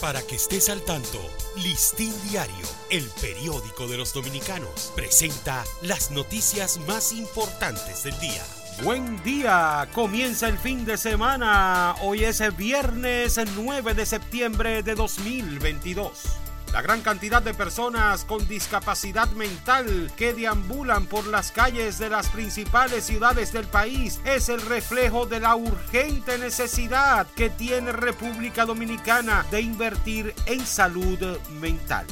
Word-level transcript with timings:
Para 0.00 0.22
que 0.22 0.36
estés 0.36 0.68
al 0.68 0.80
tanto, 0.82 1.18
Listín 1.56 2.12
Diario, 2.30 2.66
el 2.88 3.04
periódico 3.20 3.88
de 3.88 3.96
los 3.96 4.12
dominicanos, 4.12 4.92
presenta 4.94 5.64
las 5.82 6.12
noticias 6.12 6.78
más 6.86 7.12
importantes 7.12 8.04
del 8.04 8.16
día. 8.20 8.44
Buen 8.84 9.20
día, 9.24 9.88
comienza 9.92 10.46
el 10.46 10.56
fin 10.56 10.84
de 10.84 10.96
semana. 10.96 11.96
Hoy 12.02 12.22
es 12.22 12.40
el 12.40 12.52
viernes 12.52 13.40
9 13.56 13.94
de 13.94 14.06
septiembre 14.06 14.84
de 14.84 14.94
2022. 14.94 16.47
La 16.72 16.82
gran 16.82 17.00
cantidad 17.00 17.40
de 17.40 17.54
personas 17.54 18.24
con 18.24 18.46
discapacidad 18.46 19.30
mental 19.30 20.12
que 20.16 20.34
deambulan 20.34 21.06
por 21.06 21.26
las 21.26 21.50
calles 21.50 21.98
de 21.98 22.10
las 22.10 22.28
principales 22.28 23.04
ciudades 23.04 23.52
del 23.52 23.66
país 23.66 24.20
es 24.24 24.48
el 24.48 24.60
reflejo 24.60 25.26
de 25.26 25.40
la 25.40 25.56
urgente 25.56 26.36
necesidad 26.36 27.26
que 27.34 27.48
tiene 27.48 27.92
República 27.92 28.66
Dominicana 28.66 29.46
de 29.50 29.62
invertir 29.62 30.34
en 30.46 30.64
salud 30.66 31.38
mental. 31.60 32.06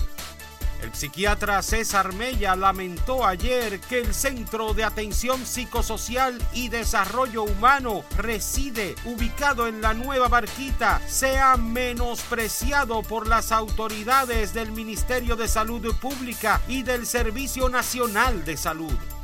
El 0.83 0.95
psiquiatra 0.95 1.63
César 1.63 2.13
Mella 2.13 2.55
lamentó 2.55 3.27
ayer 3.27 3.81
que 3.81 4.01
el 4.01 4.15
Centro 4.15 4.75
de 4.75 4.85
Atención 4.85 5.45
Psicosocial 5.45 6.39
y 6.53 6.69
Desarrollo 6.69 7.45
Humano 7.45 8.05
reside 8.17 8.95
ubicado 9.05 9.67
en 9.67 9.81
la 9.81 9.95
Nueva 9.95 10.29
Barquita 10.29 11.01
sea 11.07 11.57
menospreciado 11.57 13.03
por 13.03 13.27
las 13.27 13.53
autoridades 13.53 14.53
del 14.53 14.73
Ministerio 14.73 15.37
de 15.37 15.49
Salud 15.49 15.95
Pública 15.97 16.61
y 16.69 16.83
del 16.83 17.07
Servicio 17.07 17.69
Nacional 17.69 18.45
de 18.45 18.57
Salud. 18.57 19.16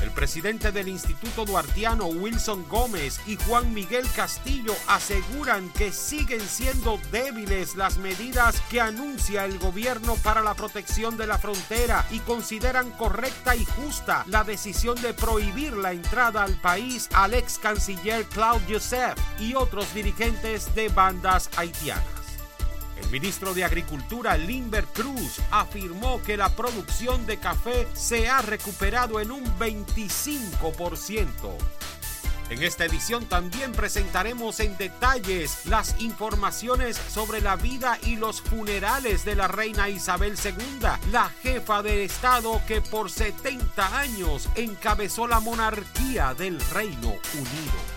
El 0.01 0.11
presidente 0.11 0.71
del 0.71 0.87
Instituto 0.87 1.45
Duartiano, 1.45 2.05
Wilson 2.05 2.67
Gómez, 2.69 3.19
y 3.25 3.35
Juan 3.35 3.73
Miguel 3.73 4.05
Castillo 4.15 4.73
aseguran 4.87 5.69
que 5.69 5.91
siguen 5.91 6.41
siendo 6.41 6.99
débiles 7.11 7.75
las 7.75 7.97
medidas 7.97 8.61
que 8.69 8.79
anuncia 8.79 9.45
el 9.45 9.57
gobierno 9.59 10.15
para 10.23 10.41
la 10.41 10.53
protección 10.53 11.17
de 11.17 11.27
la 11.27 11.37
frontera 11.37 12.05
y 12.11 12.19
consideran 12.19 12.91
correcta 12.91 13.55
y 13.55 13.65
justa 13.65 14.23
la 14.27 14.43
decisión 14.43 15.01
de 15.01 15.13
prohibir 15.13 15.73
la 15.73 15.93
entrada 15.93 16.43
al 16.43 16.59
país 16.61 17.09
al 17.13 17.33
ex 17.33 17.57
canciller 17.57 18.25
Claude 18.25 18.65
Joseph 18.69 19.17
y 19.39 19.55
otros 19.55 19.93
dirigentes 19.93 20.73
de 20.75 20.89
bandas 20.89 21.49
haitianas. 21.57 22.16
El 23.01 23.09
ministro 23.09 23.53
de 23.53 23.63
Agricultura, 23.63 24.37
Limber 24.37 24.85
Cruz, 24.85 25.39
afirmó 25.51 26.21
que 26.23 26.37
la 26.37 26.49
producción 26.49 27.25
de 27.25 27.37
café 27.37 27.87
se 27.93 28.29
ha 28.29 28.41
recuperado 28.41 29.19
en 29.19 29.31
un 29.31 29.43
25%. 29.57 31.27
En 32.49 32.63
esta 32.63 32.85
edición 32.85 33.25
también 33.25 33.73
presentaremos 33.73 34.61
en 34.61 34.77
detalles 34.77 35.65
las 35.65 35.99
informaciones 35.99 36.95
sobre 36.95 37.41
la 37.41 37.57
vida 37.57 37.99
y 38.03 38.15
los 38.15 38.41
funerales 38.41 39.25
de 39.25 39.35
la 39.35 39.49
reina 39.49 39.89
Isabel 39.89 40.35
II, 40.41 40.87
la 41.11 41.29
jefa 41.43 41.83
de 41.83 42.05
Estado 42.05 42.61
que 42.65 42.81
por 42.81 43.11
70 43.11 43.99
años 43.99 44.47
encabezó 44.55 45.27
la 45.27 45.41
monarquía 45.41 46.33
del 46.35 46.57
Reino 46.71 47.09
Unido. 47.09 47.96